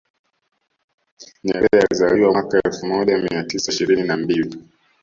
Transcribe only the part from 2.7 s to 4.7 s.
moja mia tisa ishirini na mbili